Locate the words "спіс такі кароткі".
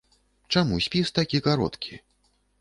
0.85-2.01